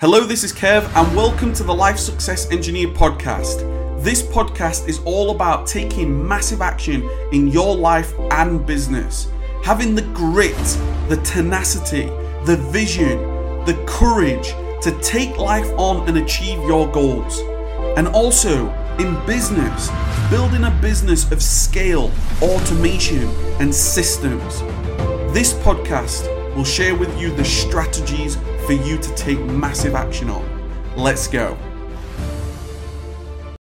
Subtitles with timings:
[0.00, 3.64] Hello, this is Kev, and welcome to the Life Success Engineer podcast.
[4.00, 9.26] This podcast is all about taking massive action in your life and business,
[9.64, 10.54] having the grit,
[11.08, 12.04] the tenacity,
[12.44, 13.18] the vision,
[13.64, 14.50] the courage
[14.82, 17.40] to take life on and achieve your goals.
[17.98, 18.68] And also,
[19.00, 19.90] in business,
[20.30, 23.28] building a business of scale, automation,
[23.58, 24.60] and systems.
[25.34, 28.36] This podcast will share with you the strategies
[28.68, 30.44] for you to take massive action on.
[30.94, 31.56] Let's go.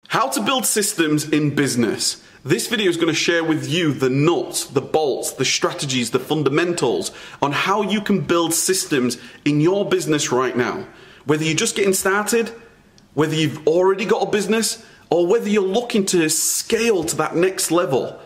[0.10, 2.24] How to build systems in business.
[2.46, 6.20] This video is going to share with you the nuts, the bolts, the strategies, the
[6.20, 7.10] fundamentals
[7.42, 10.86] on how you can build systems in your business right now.
[11.26, 12.50] Whether you're just getting started,
[13.16, 17.72] whether you've already got a business, or whether you're looking to scale to that next
[17.72, 18.20] level.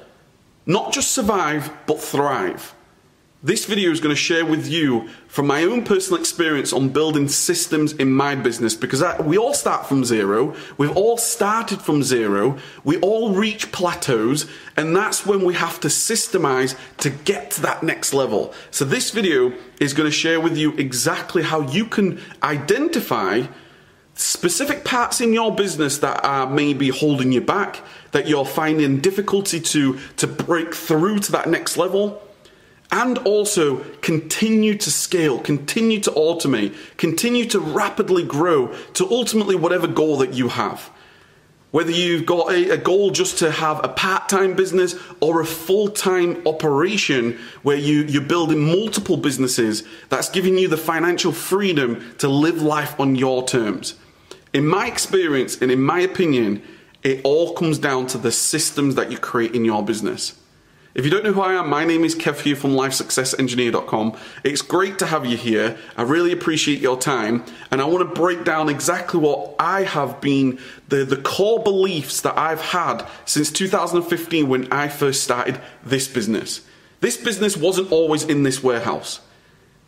[0.66, 2.75] Not just survive, but thrive.
[3.45, 7.27] This video is going to share with you from my own personal experience on building
[7.27, 10.55] systems in my business because I, we all start from zero.
[10.80, 12.58] We've all started from zero.
[12.83, 17.83] We all reach plateaus, and that's when we have to systemize to get to that
[17.83, 18.52] next level.
[18.72, 23.44] So, this video is going to share with you exactly how you can identify
[24.16, 29.59] specific parts in your business that are maybe holding you back, that you're finding difficulty
[29.59, 32.25] to, to break through to that next level
[32.91, 39.88] and also continue to scale, continue to automate, continue to rapidly grow to ultimately whatever
[39.88, 40.92] goal that you have.
[41.72, 45.45] Whether you've got a, a goal just to have a part time business or a
[45.45, 52.16] full time operation where you, you're building multiple businesses, that's giving you the financial freedom
[52.20, 53.95] to live life on your terms.
[54.53, 56.61] In my experience and in my opinion,
[57.03, 60.39] it all comes down to the systems that you create in your business.
[60.96, 64.18] If you don't know who I am, my name is Kev here from LifeSuccessEngineer.com.
[64.46, 65.78] It's great to have you here.
[65.98, 70.22] I really appreciate your time, and I want to break down exactly what I have
[70.22, 70.58] been
[70.88, 76.66] the, the core beliefs that I've had since 2015 when I first started this business.
[77.02, 79.20] This business wasn't always in this warehouse.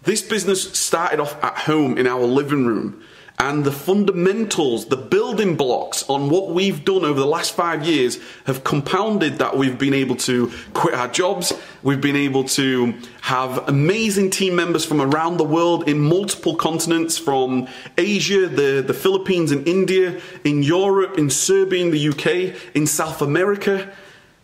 [0.03, 3.01] This business started off at home in our living room
[3.39, 8.19] and the fundamentals, the building blocks on what we've done over the last five years
[8.45, 11.53] have compounded that we've been able to quit our jobs.
[11.83, 17.19] We've been able to have amazing team members from around the world in multiple continents
[17.19, 22.87] from Asia, the, the Philippines and India, in Europe, in Serbia, in the UK, in
[22.87, 23.93] South America.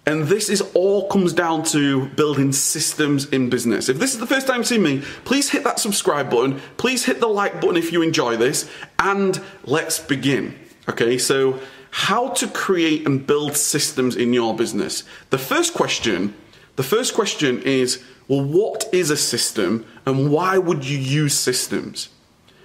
[0.05, 3.87] And this is all comes down to building systems in business.
[3.87, 6.59] If this is the first time seeing me, please hit that subscribe button.
[6.75, 8.69] Please hit the like button if you enjoy this.
[8.99, 10.59] And let's begin.
[10.89, 11.59] Okay, so
[11.91, 15.03] how to create and build systems in your business.
[15.29, 16.33] The first question,
[16.75, 22.09] the first question is, well, what is a system and why would you use systems?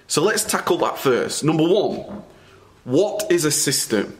[0.07, 1.45] So let's tackle that first.
[1.45, 2.23] Number one,
[2.83, 4.18] what is a system?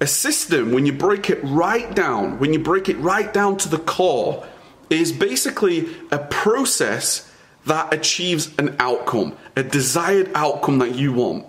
[0.00, 3.68] A system, when you break it right down, when you break it right down to
[3.68, 4.46] the core,
[4.88, 7.30] is basically a process
[7.66, 11.46] that achieves an outcome, a desired outcome that you want.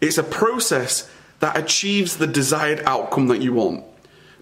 [0.00, 3.84] It's a process that achieves the desired outcome that you want.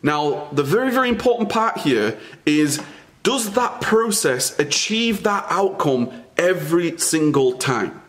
[0.03, 2.83] Now, the very, very important part here is
[3.23, 8.03] does that process achieve that outcome every single time?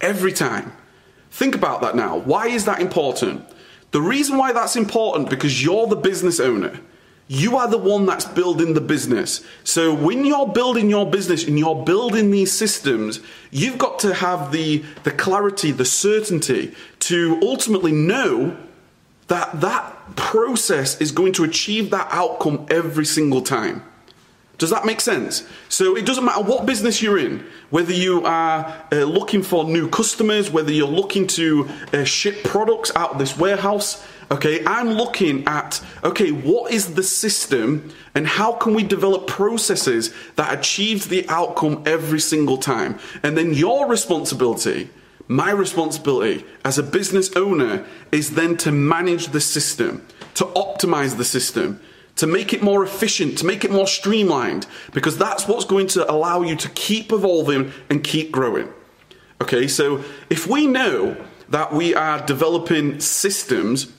[0.00, 0.72] Every time.
[1.30, 2.16] Think about that now.
[2.16, 3.44] Why is that important?
[3.90, 6.80] The reason why that's important because you're the business owner.
[7.30, 9.44] You are the one that's building the business.
[9.62, 14.50] So when you're building your business and you're building these systems, you've got to have
[14.50, 18.56] the, the clarity, the certainty to ultimately know
[19.28, 23.82] that that process is going to achieve that outcome every single time.
[24.58, 25.46] Does that make sense?
[25.68, 29.88] So it doesn't matter what business you're in, whether you are uh, looking for new
[29.88, 34.04] customers, whether you're looking to uh, ship products out of this warehouse.
[34.32, 40.12] Okay, I'm looking at okay, what is the system and how can we develop processes
[40.34, 42.98] that achieves the outcome every single time?
[43.22, 44.90] And then your responsibility,
[45.28, 50.04] my responsibility as a business owner is then to manage the system,
[50.34, 51.80] to optimize the system
[52.18, 56.10] to make it more efficient, to make it more streamlined, because that's what's going to
[56.10, 58.68] allow you to keep evolving and keep growing.
[59.40, 61.16] Okay, so if we know
[61.48, 63.92] that we are developing systems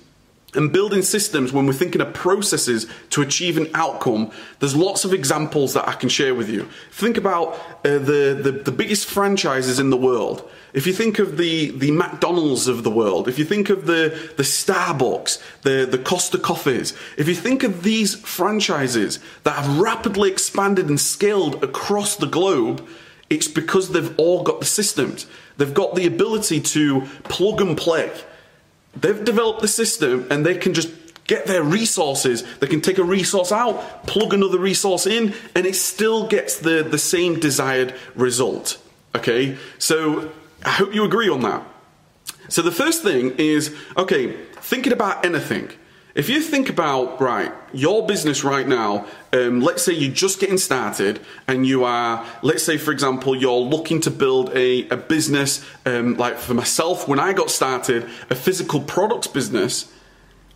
[0.56, 5.13] and building systems when we're thinking of processes to achieve an outcome, there's lots of
[5.13, 6.68] examples that I can share with you.
[6.92, 7.54] Think about
[7.86, 10.50] uh, the, the, the biggest franchises in the world.
[10.74, 14.31] If you think of the, the McDonald's of the world, if you think of the,
[14.38, 20.31] the Starbucks, the, the Costa Coffees, if you think of these franchises that have rapidly
[20.31, 22.88] expanded and scaled across the globe,
[23.30, 25.28] it's because they've all got the systems.
[25.57, 28.12] They've got the ability to plug and play.
[28.95, 30.89] They've developed the system and they can just
[31.25, 32.44] get their resources.
[32.57, 36.83] They can take a resource out, plug another resource in, and it still gets the,
[36.83, 38.81] the same desired result.
[39.15, 40.31] Okay, so
[40.65, 41.63] I hope you agree on that.
[42.50, 45.69] So the first thing is okay, thinking about anything.
[46.15, 50.57] If you think about, right, your business right now, um, let's say you're just getting
[50.57, 55.63] started and you are, let's say, for example, you're looking to build a, a business,
[55.85, 59.94] um, like for myself, when I got started, a physical products business,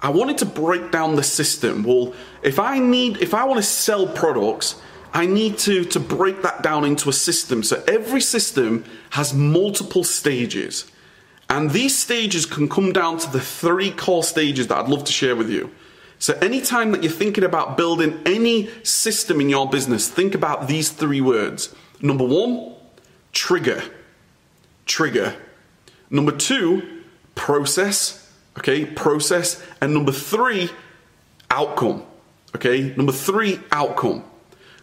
[0.02, 1.84] I wanted to break down the system.
[1.84, 4.82] Well, if I need, if I want to sell products,
[5.14, 7.62] I need to, to break that down into a system.
[7.62, 10.92] So every system has multiple stages.
[11.54, 15.12] And these stages can come down to the three core stages that I'd love to
[15.12, 15.70] share with you.
[16.18, 20.90] So, anytime that you're thinking about building any system in your business, think about these
[20.90, 21.76] three words.
[22.02, 22.74] Number one,
[23.34, 23.84] trigger.
[24.88, 25.36] Trigger.
[26.10, 27.04] Number two,
[27.36, 28.32] process.
[28.58, 29.64] Okay, process.
[29.80, 30.72] And number three,
[31.52, 32.04] outcome.
[32.56, 34.24] Okay, number three, outcome.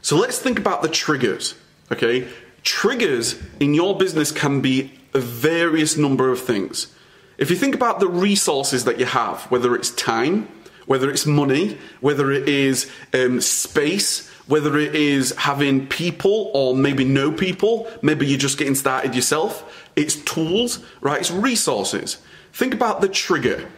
[0.03, 1.57] So, let's think about the triggers.
[1.91, 2.29] Okay,
[2.63, 6.95] triggers in your business can be a various number of things.
[7.39, 10.49] If you think about the resources that you have, whether it's time,
[10.87, 17.05] whether it's money, whether it is um, space, whether it is having people or maybe
[17.05, 21.21] no people, maybe you're just getting started yourself, it's tools, right?
[21.21, 22.19] It's resources.
[22.53, 23.71] Think about the trigger.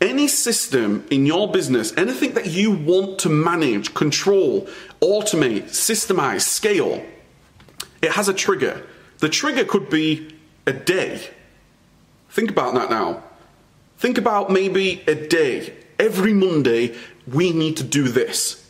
[0.00, 4.66] Any system in your business, anything that you want to manage, control,
[5.00, 7.04] automate, systemize, scale,
[8.02, 8.86] it has a trigger.
[9.18, 10.35] The trigger could be
[10.66, 11.28] a day.
[12.30, 13.22] Think about that now.
[13.98, 15.72] Think about maybe a day.
[15.98, 16.94] Every Monday,
[17.26, 18.62] we need to do this.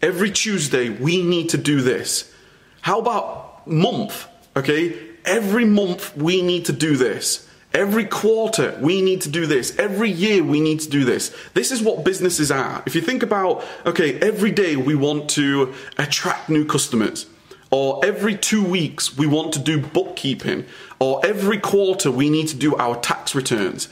[0.00, 2.32] Every Tuesday, we need to do this.
[2.80, 4.26] How about month?
[4.56, 7.48] Okay, every month we need to do this.
[7.74, 9.78] Every quarter we need to do this.
[9.78, 11.34] Every year we need to do this.
[11.54, 12.82] This is what businesses are.
[12.84, 17.26] If you think about, okay, every day we want to attract new customers
[17.72, 20.64] or every two weeks we want to do bookkeeping,
[21.00, 23.86] or every quarter we need to do our tax returns.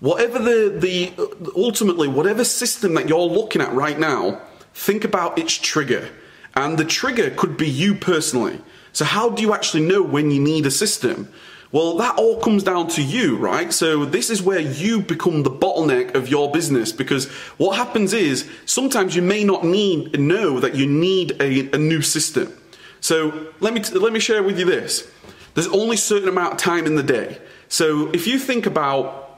[0.00, 4.42] Whatever the, the ultimately, whatever system that you're looking at right now,
[4.74, 6.10] think about its trigger.
[6.56, 8.60] And the trigger could be you personally.
[8.92, 11.32] So, how do you actually know when you need a system?
[11.70, 13.72] Well, that all comes down to you, right?
[13.72, 17.28] So, this is where you become the bottleneck of your business because
[17.58, 22.02] what happens is sometimes you may not need know that you need a, a new
[22.02, 22.52] system.
[23.00, 25.10] So let me, let me share with you this.
[25.54, 27.38] There's only a certain amount of time in the day.
[27.68, 29.30] So if you think about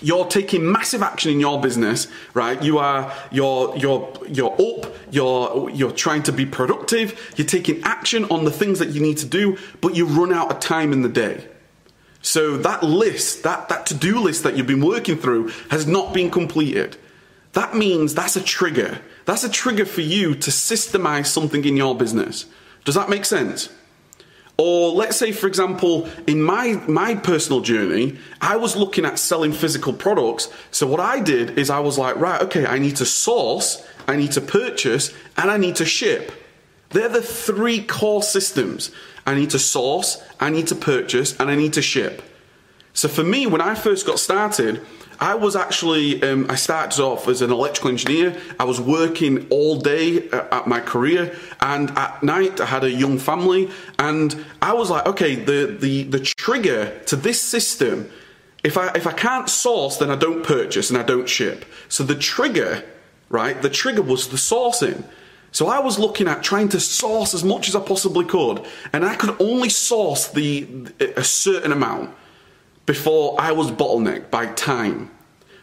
[0.00, 2.62] you're taking massive action in your business, right?
[2.62, 8.24] You are you're you're you're up, you're you're trying to be productive, you're taking action
[8.26, 11.02] on the things that you need to do, but you run out of time in
[11.02, 11.48] the day.
[12.22, 16.30] So that list, that that to-do list that you've been working through has not been
[16.30, 16.96] completed.
[17.52, 19.00] That means that's a trigger.
[19.24, 22.46] That's a trigger for you to systemize something in your business.
[22.88, 23.68] Does that make sense?
[24.56, 29.52] Or let's say, for example, in my, my personal journey, I was looking at selling
[29.52, 30.48] physical products.
[30.70, 34.16] So what I did is I was like, right, okay, I need to source, I
[34.16, 36.32] need to purchase, and I need to ship.
[36.88, 38.90] They're the three core systems.
[39.26, 42.22] I need to source, I need to purchase, and I need to ship.
[42.94, 44.80] So for me, when I first got started,
[45.20, 48.40] I was actually, um, I started off as an electrical engineer.
[48.58, 53.18] I was working all day at my career, and at night I had a young
[53.18, 58.10] family, and I was like, okay, the the the trigger to this system.
[58.62, 61.64] If I if I can't source, then I don't purchase and I don't ship.
[61.88, 62.84] So the trigger,
[63.28, 63.60] right?
[63.60, 65.04] The trigger was the sourcing.
[65.50, 69.04] So I was looking at trying to source as much as I possibly could, and
[69.04, 70.68] I could only source the
[71.16, 72.14] a certain amount
[72.88, 75.10] before I was bottlenecked by time.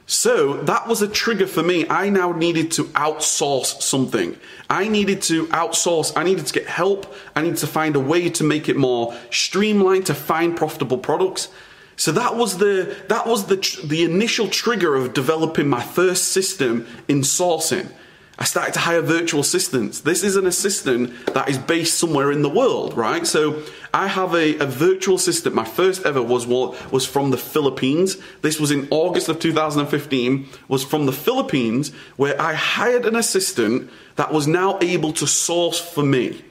[0.05, 1.89] So that was a trigger for me.
[1.89, 4.38] I now needed to outsource something.
[4.70, 8.29] I needed to outsource, I needed to get help, I needed to find a way
[8.29, 11.50] to make it more streamlined to find profitable products.
[11.96, 16.86] So that was the that was the the initial trigger of developing my first system
[17.08, 17.88] in sourcing.
[18.37, 20.01] I started to hire virtual assistants.
[20.01, 23.25] This is an assistant that is based somewhere in the world, right?
[23.25, 23.63] So
[23.93, 25.55] I have a, a virtual assistant.
[25.55, 28.17] My first ever was was from the Philippines.
[28.41, 30.49] This was in August of 2015.
[30.67, 35.79] Was from the Philippines, where I hired an assistant that was now able to source
[35.79, 36.43] for me.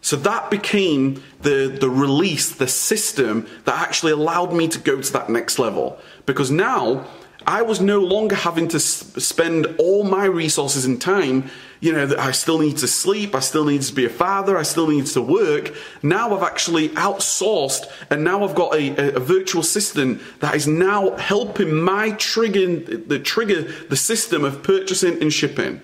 [0.00, 5.12] So that became the, the release, the system that actually allowed me to go to
[5.14, 5.98] that next level.
[6.26, 7.06] Because now
[7.46, 11.50] I was no longer having to spend all my resources and time.
[11.80, 14.62] You know, I still need to sleep, I still need to be a father, I
[14.62, 15.74] still need to work.
[16.02, 20.66] Now I've actually outsourced, and now I've got a, a, a virtual assistant that is
[20.66, 25.82] now helping my trigger, the trigger the system of purchasing and shipping.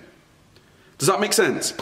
[0.97, 1.75] Does that make sense?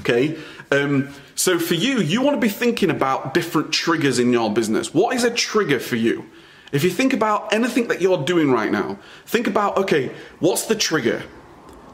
[0.00, 0.38] Okay.
[0.70, 4.92] Um, so for you, you want to be thinking about different triggers in your business.
[4.92, 6.28] What is a trigger for you?
[6.72, 10.74] If you think about anything that you're doing right now, think about okay, what's the
[10.74, 11.22] trigger?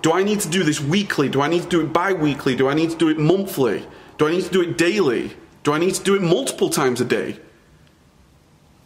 [0.02, 1.28] Do I need to do this weekly?
[1.28, 2.54] Do I need to do it bi weekly?
[2.56, 3.86] Do I need to do it monthly?
[4.18, 5.36] Do I need to do it daily?
[5.62, 7.38] Do I need to do it multiple times a day?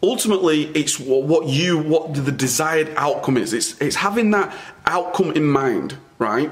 [0.01, 3.53] Ultimately, it's what you, what the desired outcome is.
[3.53, 4.55] It's, it's having that
[4.85, 6.49] outcome in mind, right?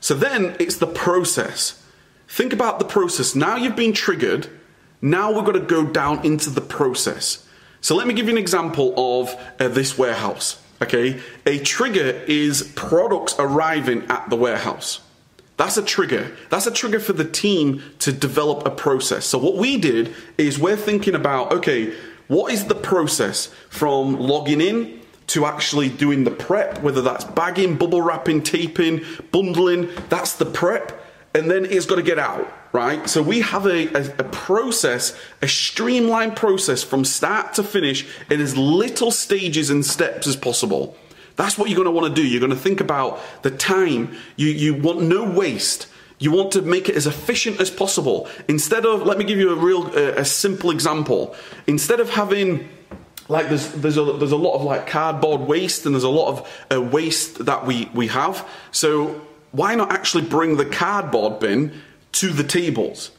[0.00, 1.84] So then it's the process.
[2.28, 3.34] Think about the process.
[3.34, 4.48] Now you've been triggered.
[5.02, 7.46] Now we've got to go down into the process.
[7.80, 10.62] So let me give you an example of uh, this warehouse.
[10.80, 15.00] Okay, a trigger is products arriving at the warehouse.
[15.56, 16.36] That's a trigger.
[16.50, 19.24] That's a trigger for the team to develop a process.
[19.24, 21.94] So what we did is we're thinking about okay,
[22.28, 27.76] what is the process from logging in to actually doing the prep, whether that's bagging,
[27.76, 30.98] bubble wrapping, taping, bundling, that's the prep
[31.34, 33.08] and then it's got to get out, right?
[33.08, 38.40] So we have a, a, a, process, a streamlined process from start to finish in
[38.40, 40.96] as little stages and steps as possible.
[41.36, 42.26] That's what you're going to want to do.
[42.26, 44.16] You're going to think about the time.
[44.36, 45.86] You, you want no waste.
[46.18, 48.28] You want to make it as efficient as possible.
[48.48, 51.36] Instead of, let me give you a real, a simple example.
[51.66, 52.68] Instead of having
[53.28, 56.28] like there's there's a there's a lot of like cardboard waste and there's a lot
[56.28, 58.48] of uh, waste that we we have.
[58.72, 59.20] So
[59.52, 61.80] why not actually bring the cardboard bin
[62.18, 63.10] to the tables?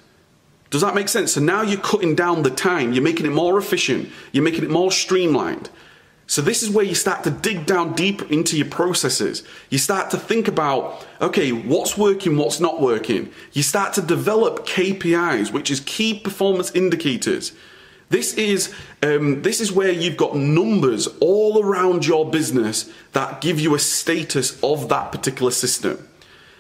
[0.70, 1.34] Does that make sense?
[1.34, 4.70] So now you're cutting down the time, you're making it more efficient, you're making it
[4.70, 5.70] more streamlined.
[6.28, 9.44] So this is where you start to dig down deep into your processes.
[9.72, 13.32] You start to think about, okay, what's working, what's not working.
[13.52, 17.54] You start to develop KPIs, which is key performance indicators.
[18.10, 23.60] This is um, this is where you've got numbers all around your business that give
[23.60, 26.09] you a status of that particular system.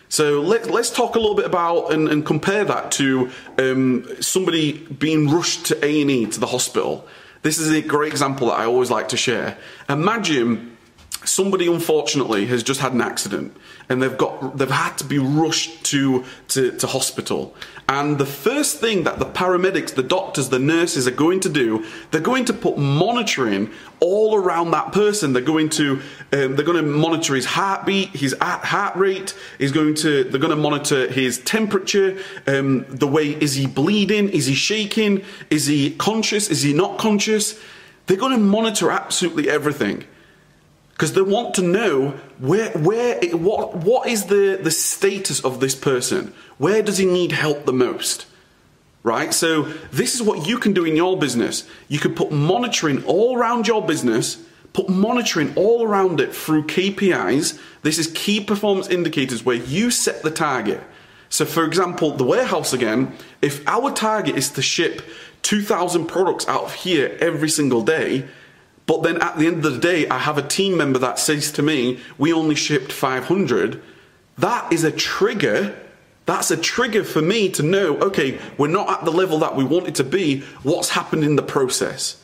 [0.09, 4.79] So let, us talk a little bit about and, and compare that to um, somebody
[4.79, 7.07] being rushed to A&E, to the hospital.
[7.43, 9.57] This is a great example that I always like to share.
[9.87, 10.77] Imagine
[11.25, 13.55] somebody unfortunately has just had an accident
[13.89, 17.53] and they've got they've had to be rushed to, to, to hospital.
[17.89, 21.85] And the first thing that the paramedics the doctors the nurses are going to do
[22.11, 25.33] they're going to put monitoring all around that person.
[25.33, 25.99] They're going to
[26.31, 29.35] um, they're going to monitor his heartbeat his heart rate.
[29.59, 34.29] Is going to they're going to monitor his temperature um, the way is he bleeding?
[34.29, 35.23] Is he shaking?
[35.49, 36.49] Is he conscious?
[36.49, 37.59] Is he not conscious?
[38.05, 40.05] They're going to monitor absolutely everything
[40.99, 45.73] because they want to know where where what what is the the status of this
[45.73, 46.33] person?
[46.57, 48.25] Where does he need help the most?
[49.01, 49.33] Right?
[49.33, 49.61] So
[49.93, 51.65] this is what you can do in your business.
[51.87, 57.59] You could put monitoring all around your business put monitoring all around it through KPIs
[57.81, 60.81] this is key performance indicators where you set the target.
[61.29, 65.01] So for example the warehouse again if our target is to ship
[65.43, 68.27] 2000 products out of here every single day
[68.89, 71.51] but then at the end of the day, I have a team member that says
[71.51, 73.79] to me, we only shipped 500.
[74.39, 75.79] That is a trigger.
[76.25, 79.63] That's a trigger for me to know, okay, we're not at the level that we
[79.63, 80.39] wanted to be.
[80.63, 82.19] What's happened in the process?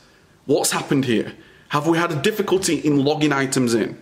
[0.48, 1.34] What's happened here?
[1.68, 4.02] Have we had a difficulty in logging items in?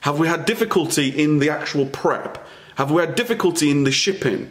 [0.00, 2.44] Have we had difficulty in the actual prep?
[2.74, 4.50] Have we had difficulty in the shipping?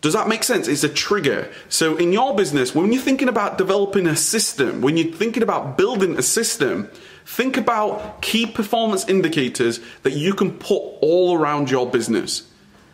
[0.00, 0.68] Does that make sense?
[0.68, 1.50] It's a trigger.
[1.68, 5.76] So in your business, when you're thinking about developing a system, when you're thinking about
[5.76, 6.88] building a system,
[7.26, 12.48] think about key performance indicators that you can put all around your business.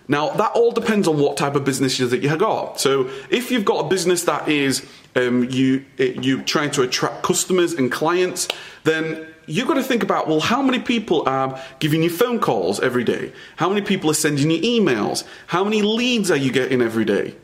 [0.09, 2.81] Now, that all depends on what type of business that you have got.
[2.81, 7.73] So, if you've got a business that is um, you you trying to attract customers
[7.73, 8.49] and clients,
[8.85, 12.81] then you've got to think about well, how many people are giving you phone calls
[12.81, 13.33] every day?
[13.57, 15.25] How many people are sending you emails?
[15.49, 17.35] How many leads are you getting every day?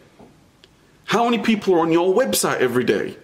[1.06, 3.16] How many people are on your website every day?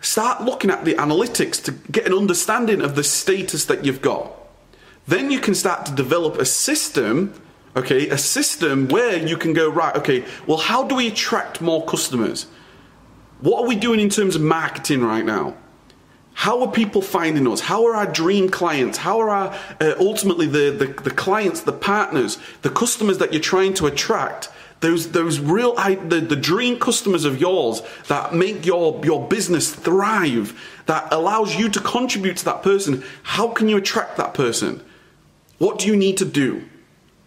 [0.00, 4.30] Start looking at the analytics to get an understanding of the status that you've got.
[5.06, 7.34] Then you can start to develop a system
[7.76, 11.84] okay, a system where you can go, right, okay, well, how do we attract more
[11.84, 12.46] customers?
[13.40, 15.56] What are we doing in terms of marketing right now?
[16.34, 17.60] How are people finding us?
[17.60, 18.98] How are our dream clients?
[18.98, 23.42] How are our, uh, ultimately the, the, the clients, the partners, the customers that you're
[23.42, 24.50] trying to attract?
[24.80, 30.60] those those real the, the dream customers of yours that make your your business thrive,
[30.86, 33.02] that allows you to contribute to that person.
[33.22, 34.82] How can you attract that person?
[35.58, 36.64] What do you need to do?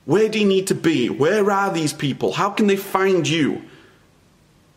[0.06, 1.10] Where do you need to be?
[1.10, 2.34] Where are these people?
[2.34, 3.64] How can they find you?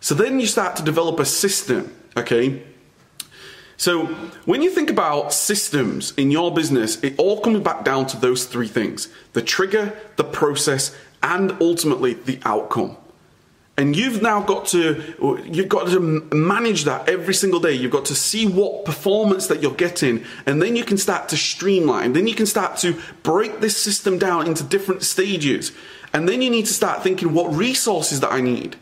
[0.01, 2.63] So then you start to develop a system, okay?
[3.81, 4.09] So
[4.45, 8.45] when you think about systems in your business, it all comes back down to those
[8.45, 12.99] three things the trigger, the process, and ultimately the outcome.
[13.79, 17.73] And you've now got to you've got to manage that every single day.
[17.73, 21.39] You've got to see what performance that you're getting, and then you can start to
[21.39, 22.13] streamline.
[22.13, 25.73] Then you can start to break this system down into different stages.
[26.13, 28.77] And then you need to start thinking what resources that I need.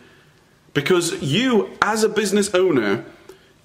[0.75, 3.05] Because you as a business owner,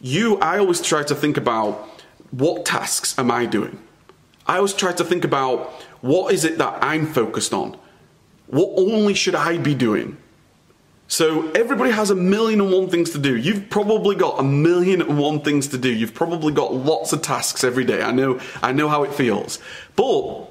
[0.04, 1.90] you I always try to think about
[2.32, 3.80] what tasks am I doing?
[4.46, 7.78] I always try to think about what is it that I'm focused on?
[8.48, 10.18] What only should I be doing?
[11.08, 13.38] So everybody has a million and one things to do.
[13.38, 15.90] You've probably got a million and one things to do.
[15.90, 18.02] You've probably got lots of tasks every day.
[18.02, 19.60] I know I know how it feels.
[19.96, 20.50] But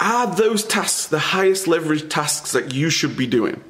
[0.00, 3.62] are those tasks the highest leverage tasks that you should be doing?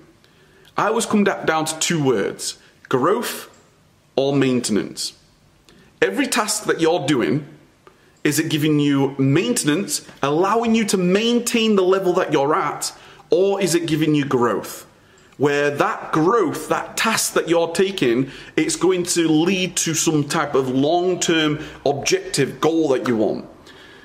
[0.75, 3.52] I always come down to two words growth
[4.17, 5.15] or maintenance.
[6.01, 7.47] Every task that you're doing,
[8.25, 12.93] is it giving you maintenance, allowing you to maintain the level that you're at,
[13.31, 14.87] or is it giving you growth?
[15.39, 20.55] where that growth, that task that you're taking, it's going to lead to some type
[20.55, 23.45] of long term objective goal that you want.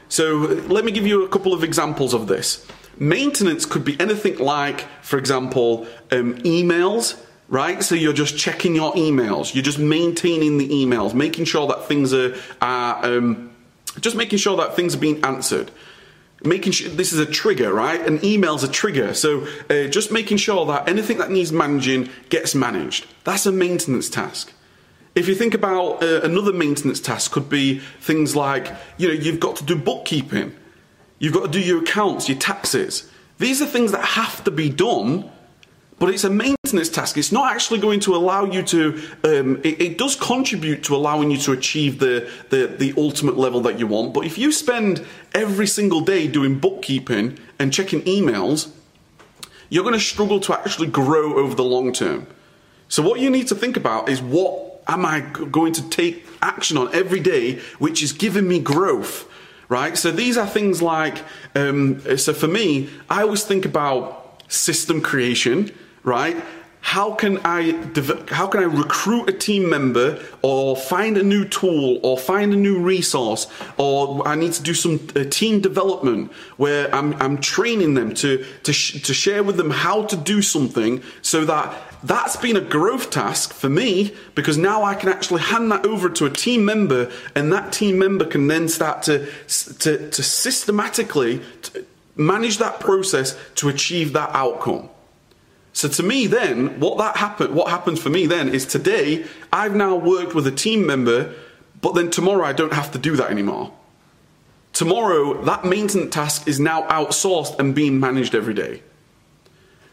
[0.10, 0.36] So,
[0.68, 2.66] let me give you a couple of examples of this.
[2.98, 7.84] Maintenance could be anything like, for example, um, emails, right?
[7.84, 12.13] So, you're just checking your emails, you're just maintaining the emails, making sure that things
[12.13, 13.51] are, are um,
[14.00, 15.72] just making sure that things are being answered
[16.44, 18.06] making sure this is a trigger, right?
[18.06, 19.13] An email's a trigger.
[19.13, 23.06] So uh, just making sure that anything that needs managing gets managed.
[23.24, 24.54] That's a maintenance task.
[25.16, 29.39] If you think about uh, another maintenance task, could be things like you know you've
[29.39, 30.56] got to do bookkeeping,
[31.18, 33.10] you've got to do your accounts, your taxes.
[33.39, 35.30] These are things that have to be done
[36.00, 37.17] but it's a maintenance task.
[37.17, 39.01] It's not actually going to allow you to.
[39.24, 43.62] Um, it, it, does contribute to allowing you to achieve the, the the ultimate level
[43.62, 44.13] that you want.
[44.13, 48.71] But if you spend every single day doing bookkeeping and checking emails,
[49.69, 52.27] you're going to struggle to actually grow over the long term.
[52.89, 56.77] So what you need to think about is what am I going to take action
[56.77, 59.30] on every day, which is giving me growth,
[59.67, 59.97] right?
[59.97, 61.17] So these are things like.
[61.56, 65.71] Um, so for me, I always think about system creation
[66.08, 66.38] right?
[66.88, 67.73] How can I
[68.30, 72.56] how can I recruit a team member or find a new tool or find a
[72.56, 73.45] new resource
[73.78, 78.45] or I need to do some uh, team development where I'm, I'm training them to
[78.63, 82.62] to, sh- to share with them how to do something so that that's been a
[82.62, 86.63] growth task for me because now I can actually hand that over to a team
[86.63, 89.26] member and that team member can then start to
[89.84, 91.41] to, to systematically
[92.15, 94.89] manage that process to achieve that outcome.
[95.78, 99.76] So to me, then what that happened, what happens for me then is today I've
[99.76, 101.36] now worked with a team member,
[101.82, 103.72] but then tomorrow I don't have to do that anymore.
[104.74, 108.82] Tomorrow that maintenance task is now outsourced and being managed every day.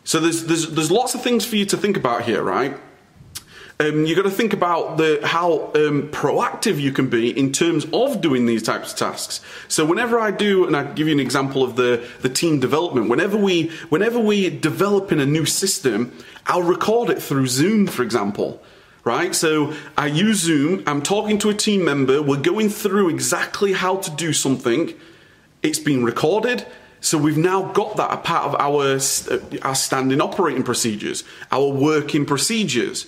[0.04, 2.78] So there's there's there's lots of things for you to think about here, right?
[3.80, 7.86] Um, you've got to think about the, how um, proactive you can be in terms
[7.92, 9.40] of doing these types of tasks.
[9.66, 13.08] So whenever I do, and I give you an example of the, the team development,
[13.08, 18.02] whenever we whenever we develop in a new system, I'll record it through Zoom, for
[18.02, 18.62] example.
[19.02, 20.82] Right, so I use Zoom.
[20.86, 22.22] I'm talking to a team member.
[22.22, 24.94] We're going through exactly how to do something.
[25.62, 26.64] It's been recorded.
[27.02, 31.68] So we've now got that a part of our, uh, our standing operating procedures, our
[31.68, 33.06] working procedures.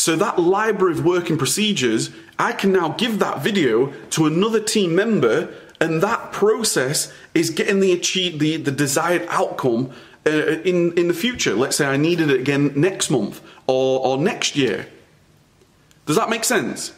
[0.00, 2.08] So that library of working procedures,
[2.38, 7.80] I can now give that video to another team member, and that process is getting
[7.80, 9.92] the achieve the, the desired outcome
[10.26, 11.52] uh, in in the future.
[11.52, 14.86] Let's say I needed it again next month or, or next year.
[16.06, 16.94] Does that make sense?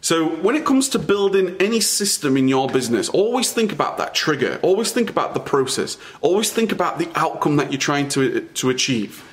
[0.00, 4.14] So, when it comes to building any system in your business, always think about that
[4.14, 4.58] trigger.
[4.62, 5.98] Always think about the process.
[6.22, 9.26] Always think about the outcome that you're trying to, to achieve.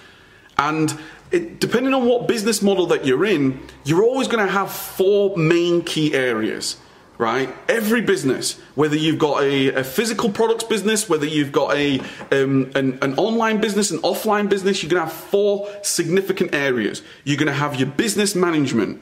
[0.57, 0.99] And
[1.31, 5.35] it, depending on what business model that you're in, you're always going to have four
[5.37, 6.77] main key areas,
[7.17, 7.53] right?
[7.67, 11.99] Every business, whether you've got a, a physical products business, whether you've got a
[12.31, 17.01] um, an, an online business, an offline business, you're going to have four significant areas.
[17.23, 19.01] You're going to have your business management,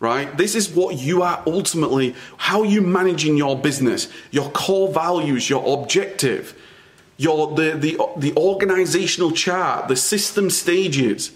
[0.00, 0.36] right?
[0.36, 5.80] This is what you are ultimately, how you managing your business, your core values, your
[5.80, 6.54] objective.
[7.18, 11.32] your the the the organizational chart, the system stages,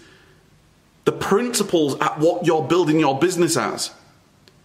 [1.05, 3.91] the principles at what you're building your business as.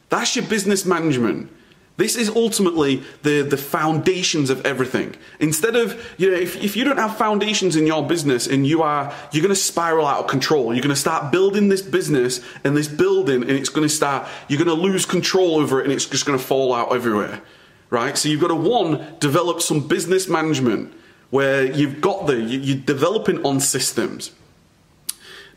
[0.09, 1.51] That's your business management.
[1.99, 5.17] This is ultimately the, the foundations of everything.
[5.41, 8.83] Instead of, you know, if, if you don't have foundations in your business and you
[8.83, 10.73] are, you're going to spiral out of control.
[10.73, 14.29] You're going to start building this business and this building and it's going to start,
[14.47, 17.43] you're going to lose control over it and it's just going to fall out everywhere.
[17.91, 18.17] Right?
[18.17, 20.95] So you've got to one, develop some business management
[21.31, 24.31] where you've got the, you're developing on systems.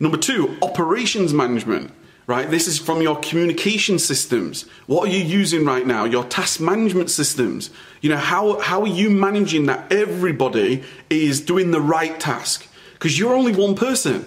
[0.02, 1.92] Number two, operations management
[2.28, 2.50] right?
[2.50, 4.66] This is from your communication systems.
[4.88, 6.06] What are you using right now?
[6.06, 7.72] Your task management systems.
[8.00, 12.68] You know, how, how are you managing that everybody is doing the right task?
[12.94, 14.24] Because you're only one person.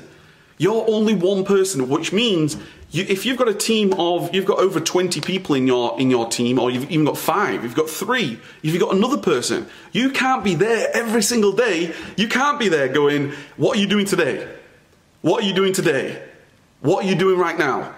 [0.58, 2.58] You're only one person, which means
[2.90, 6.10] you, if you've got a team of, you've got over 20 people in your, in
[6.10, 10.10] your team, or you've even got five, you've got three, you've got another person, you
[10.10, 11.94] can't be there every single day.
[12.16, 14.46] You can't be there going, what are you doing today?
[15.24, 16.22] What are you doing today?
[16.82, 17.94] What are you doing right now?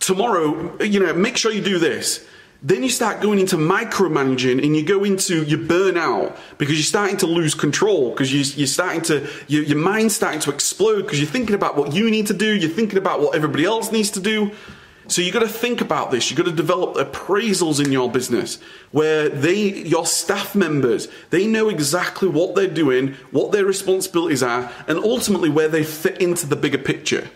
[0.00, 2.26] Tomorrow, you know, make sure you do this.
[2.62, 7.18] Then you start going into micromanaging and you go into your burnout because you're starting
[7.18, 11.20] to lose control because you, are starting to, your, your mind's starting to explode because
[11.20, 14.10] you're thinking about what you need to do, you're thinking about what everybody else needs
[14.12, 14.50] to do.
[15.06, 16.30] So you've got to think about this.
[16.30, 18.58] You've got to develop appraisals in your business
[18.90, 24.70] where they, your staff members, they know exactly what they're doing, what their responsibilities are,
[24.88, 27.28] and ultimately where they fit into the bigger picture.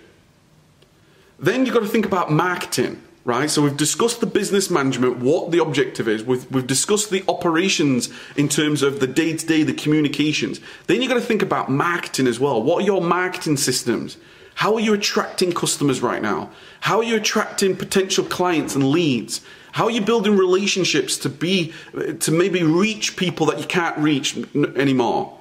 [1.38, 3.50] Then you've got to think about marketing, right?
[3.50, 6.24] So we've discussed the business management, what the objective is.
[6.24, 10.58] We've, we've discussed the operations in terms of the day to day, the communications.
[10.86, 12.62] Then you've got to think about marketing as well.
[12.62, 14.16] What are your marketing systems?
[14.58, 16.50] How are you attracting customers right now?
[16.80, 19.40] How are you attracting potential clients and leads?
[19.72, 21.72] How are you building relationships to be
[22.20, 24.36] to maybe reach people that you can't reach
[24.76, 25.38] anymore?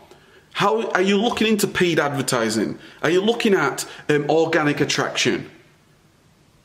[0.53, 2.80] How are you looking into paid advertising?
[3.01, 5.49] Are you looking at um, organic attraction?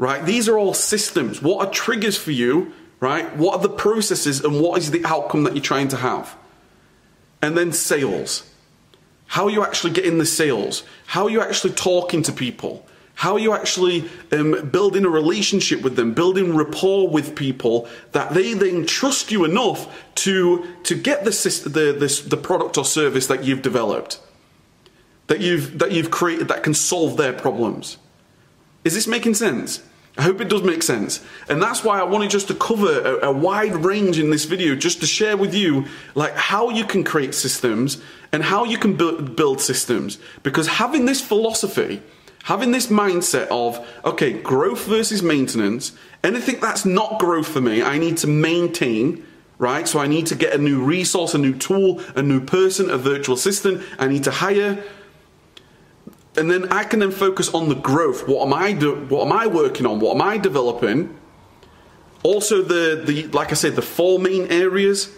[0.02, 0.26] right?
[0.26, 1.40] These are all systems.
[1.40, 3.36] What are triggers for you, right?
[3.36, 6.36] What are the processes and what is the outcome that you're trying to have?
[7.40, 8.51] And then sales.
[9.32, 10.82] How are you actually getting the sales?
[11.06, 12.84] How are you actually talking to people?
[13.14, 18.34] How are you actually um, building a relationship with them, building rapport with people that
[18.34, 23.42] they then trust you enough to, to get the, the, the product or service that
[23.42, 24.20] you've developed,
[25.28, 27.96] that you've, that you've created that can solve their problems?
[28.84, 29.82] Is this making sense?
[30.18, 31.24] I hope it does make sense.
[31.48, 34.74] And that's why I wanted just to cover a, a, wide range in this video,
[34.74, 38.94] just to share with you like how you can create systems and how you can
[38.94, 40.18] build, build systems.
[40.42, 42.02] Because having this philosophy,
[42.44, 47.96] having this mindset of, okay, growth versus maintenance, anything that's not growth for me, I
[47.96, 49.24] need to maintain,
[49.56, 49.88] right?
[49.88, 52.98] So I need to get a new resource, a new tool, a new person, a
[52.98, 54.84] virtual assistant, I need to hire
[56.36, 58.26] and then I can then focus on the growth.
[58.26, 58.94] What am I do?
[58.94, 60.00] What am I working on?
[60.00, 61.18] What am I developing?
[62.22, 65.10] Also, the the like I said, the four main areas,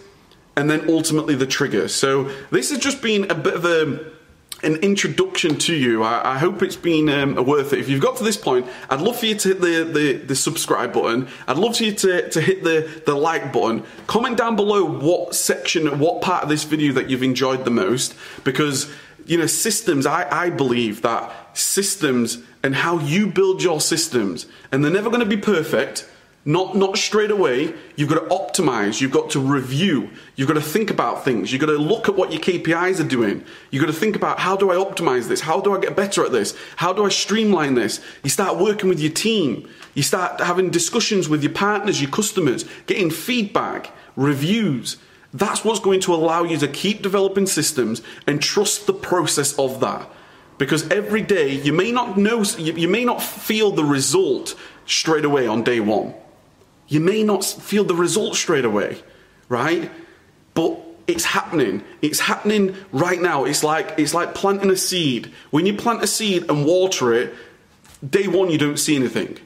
[0.57, 1.87] and then ultimately the trigger.
[1.87, 4.15] So this has just been a bit of a
[4.63, 6.03] an introduction to you.
[6.03, 7.79] I, I hope it's been um, worth it.
[7.79, 10.35] If you've got to this point, I'd love for you to hit the, the, the,
[10.35, 11.27] subscribe button.
[11.47, 13.83] I'd love for you to, to hit the, the like button.
[14.07, 18.15] Comment down below what section, what part of this video that you've enjoyed the most,
[18.43, 18.91] because
[19.25, 24.83] you know, systems, I, I believe that systems and how you build your systems, and
[24.83, 26.07] they're never going to be perfect,
[26.47, 27.73] not, not straight away.
[27.95, 31.61] You've got to optimize, you've got to review, you've got to think about things, you've
[31.61, 33.43] got to look at what your KPIs are doing.
[33.71, 35.41] You've got to think about how do I optimize this?
[35.41, 36.55] How do I get better at this?
[36.75, 37.99] How do I streamline this?
[38.23, 42.65] You start working with your team, you start having discussions with your partners, your customers,
[42.85, 44.97] getting feedback, reviews.
[45.35, 49.81] That's what's going to allow you to keep developing systems and trust the process of
[49.81, 50.09] that.
[50.57, 55.45] Because every day you may not know, you may not feel the result straight away
[55.45, 56.13] on day one.
[56.87, 59.03] You may not feel the result straight away,
[59.49, 59.91] right?
[60.53, 61.83] But it's happening.
[62.01, 63.43] It's happening right now.
[63.43, 65.33] It's like it's like planting a seed.
[65.51, 67.33] When you plant a seed and water it,
[68.07, 69.37] day one you don't see anything.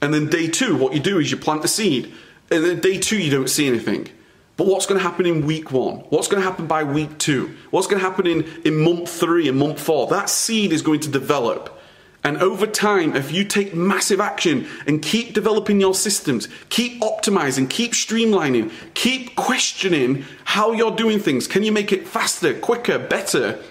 [0.00, 2.12] And then day two, what you do is you plant the seed.
[2.50, 4.08] And then day two you don't see anything.
[4.56, 5.96] But what's going to happen in week one?
[6.08, 7.54] What's going to happen by week two?
[7.70, 10.06] What's going to happen in, in month three and month four?
[10.06, 11.78] That seed is going to develop.
[12.24, 17.70] And over time, if you take massive action and keep developing your systems, keep optimizing,
[17.70, 23.62] keep streamlining, keep questioning how you're doing things, can you make it faster, quicker, better?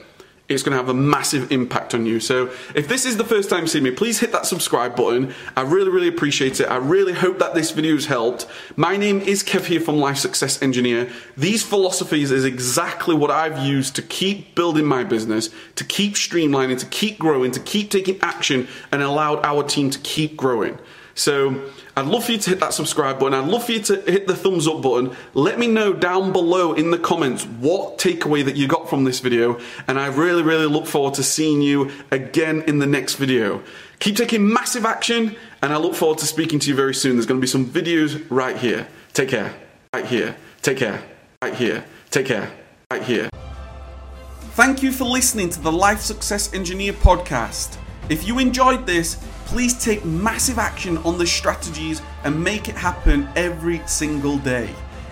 [0.47, 2.19] It's going to have a massive impact on you.
[2.19, 5.33] So if this is the first time seeing me, please hit that subscribe button.
[5.55, 6.65] I really, really appreciate it.
[6.65, 8.47] I really hope that this video has helped.
[8.75, 11.09] My name is Kev here from Life Success Engineer.
[11.35, 16.79] These philosophies is exactly what I've used to keep building my business, to keep streamlining,
[16.79, 20.77] to keep growing, to keep taking action and allowed our team to keep growing.
[21.17, 23.33] So I'd love for you to hit that subscribe button.
[23.33, 25.15] I'd love for you to hit the thumbs up button.
[25.33, 29.21] Let me know down below in the comments what takeaway that you got from this
[29.21, 29.59] video.
[29.87, 33.63] And I really, really look forward to seeing you again in the next video.
[33.99, 37.15] Keep taking massive action and I look forward to speaking to you very soon.
[37.15, 38.85] There's going to be some videos right here.
[39.13, 39.53] Take care.
[39.93, 40.35] Right here.
[40.61, 41.01] Take care.
[41.41, 41.85] Right here.
[42.11, 42.51] Take care.
[42.91, 43.29] Right here.
[44.55, 47.77] Thank you for listening to the Life Success Engineer podcast.
[48.09, 53.29] If you enjoyed this, please take massive action on the strategies and make it happen
[53.35, 54.69] every single day.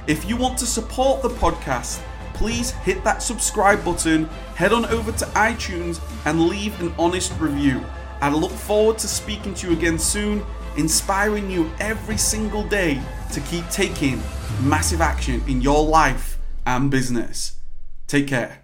[0.08, 2.02] If you want to support the podcast,
[2.34, 7.84] please hit that subscribe button, head on over to iTunes, and leave an honest review.
[8.22, 10.46] I look forward to speaking to you again soon,
[10.78, 13.02] inspiring you every single day
[13.34, 14.22] to keep taking
[14.62, 17.60] massive action in your life and business.
[18.08, 18.63] Take care.